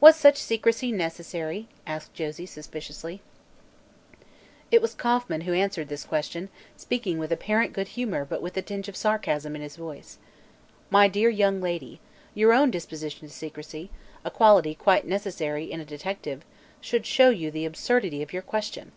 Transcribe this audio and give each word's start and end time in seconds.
"Was 0.00 0.16
such 0.16 0.38
secrecy 0.38 0.90
necessary?" 0.90 1.68
asked 1.86 2.14
Josie 2.14 2.46
suspiciously. 2.46 3.20
It 4.70 4.80
was 4.80 4.94
Kauffman 4.94 5.42
who 5.42 5.52
answered 5.52 5.90
this 5.90 6.04
question, 6.06 6.48
speaking 6.78 7.18
with 7.18 7.30
apparent 7.30 7.74
good 7.74 7.88
humor 7.88 8.24
but 8.24 8.40
with 8.40 8.56
a 8.56 8.62
tinge 8.62 8.88
of 8.88 8.96
sarcasm 8.96 9.54
in 9.54 9.60
his 9.60 9.76
voice: 9.76 10.16
"My 10.88 11.08
dear 11.08 11.28
young 11.28 11.60
lady, 11.60 12.00
your 12.34 12.54
own 12.54 12.70
disposition 12.70 13.28
to 13.28 13.34
secrecy 13.34 13.90
a 14.24 14.30
quality 14.30 14.74
quite 14.74 15.06
necessary 15.06 15.70
in 15.70 15.78
a 15.78 15.84
detective 15.84 16.46
should 16.80 17.04
show 17.04 17.28
you 17.28 17.50
the 17.50 17.66
absurdity 17.66 18.22
of 18.22 18.32
your 18.32 18.40
question. 18.40 18.92